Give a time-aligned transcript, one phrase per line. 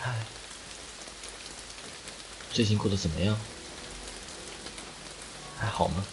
[0.00, 0.14] 嗨，
[2.52, 3.36] 最近过得怎么样？
[5.58, 6.04] 还好吗？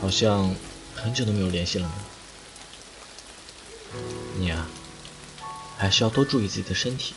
[0.00, 0.54] 好像
[0.96, 1.94] 很久都没有联系了呢。
[4.36, 4.66] 你啊，
[5.76, 7.14] 还是要多注意自己的身体。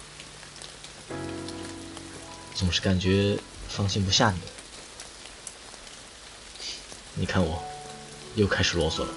[2.53, 3.39] 总是感觉
[3.69, 4.39] 放心不下你。
[7.13, 7.63] 你看我，
[8.35, 9.13] 又开始啰嗦了。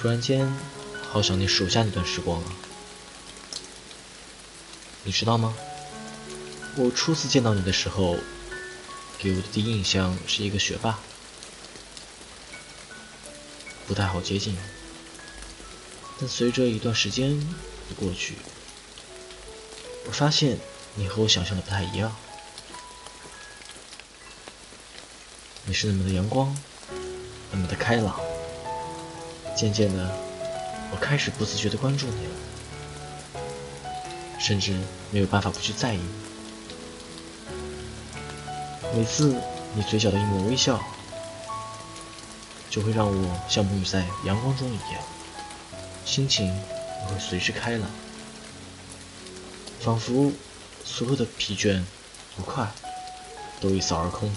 [0.00, 0.48] 突然间，
[1.10, 2.52] 好想念暑假那段时光啊！
[5.02, 5.56] 你知道吗？
[6.76, 8.16] 我初次见到你的时候，
[9.18, 11.00] 给我的第一印象是一个学霸，
[13.88, 14.56] 不太好接近。
[16.20, 18.36] 但随着一段时间的过去，
[20.06, 20.60] 我发现
[20.94, 22.14] 你和我想象的不太一样。
[25.64, 26.56] 你是那么的阳光，
[27.50, 28.27] 那么的开朗。
[29.58, 30.08] 渐渐的，
[30.92, 33.40] 我开始不自觉的关注你了，
[34.38, 34.72] 甚至
[35.10, 36.00] 没有办法不去在意。
[38.94, 39.34] 每次
[39.74, 40.80] 你嘴角的一抹微笑，
[42.70, 45.02] 就会让我像沐浴在阳光中一样，
[46.04, 47.90] 心情也会随之开朗，
[49.80, 50.30] 仿佛
[50.84, 51.82] 所有的疲倦、
[52.36, 52.70] 不快
[53.60, 54.32] 都一扫而空。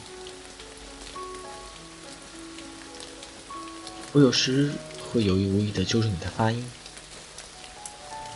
[4.13, 4.71] 我有时。
[5.11, 6.69] 会有意无意的纠正你的发音。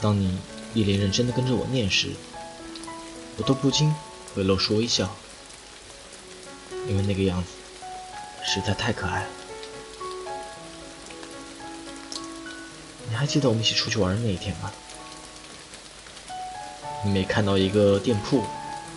[0.02, 0.38] 当你
[0.73, 2.12] 一脸认真的跟着我念时，
[3.38, 3.94] 我都不禁
[4.36, 5.16] 会露出微笑，
[6.88, 7.50] 因为那个样子
[8.45, 9.30] 实在太可爱了。
[13.08, 14.72] 你还记得我们一起出去玩的那一天吗？
[17.06, 18.44] 你每看到一个店铺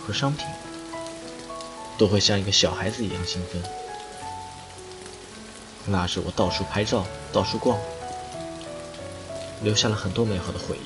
[0.05, 0.45] 和商品，
[1.97, 3.63] 都会像一个小孩子一样兴奋。
[5.91, 7.77] 拉着我到处拍照，到处逛，
[9.61, 10.81] 留下了很多美好的回忆。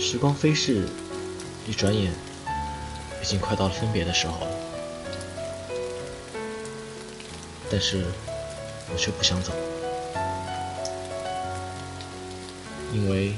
[0.00, 0.88] 时光飞逝，
[1.66, 2.12] 一转眼，
[3.22, 4.46] 已经快到了分别的时候了。
[7.70, 8.04] 但是，
[8.92, 9.52] 我却不想走，
[12.92, 13.34] 因为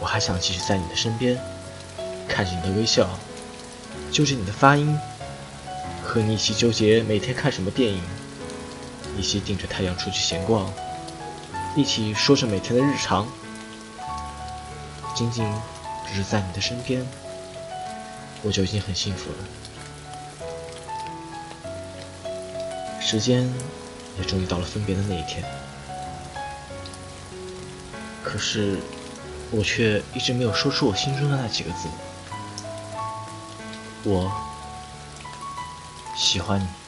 [0.00, 1.38] 我还想继续在你的身边，
[2.26, 3.06] 看着你的微笑，
[4.10, 4.98] 纠正你的发音。
[6.06, 8.00] 和你一起纠结每天看什么电影，
[9.18, 10.72] 一起顶着太阳出去闲逛，
[11.74, 13.28] 一起说着每天的日常，
[15.14, 15.44] 仅仅
[16.08, 17.06] 只是在你的身边，
[18.42, 19.36] 我就已经很幸福了。
[22.98, 23.52] 时间
[24.18, 25.44] 也终于到了分别的那一天，
[28.24, 28.78] 可是
[29.50, 31.88] 我却一直没有说出我心中的那几个字，
[34.04, 34.32] 我。
[36.16, 36.85] 喜欢你。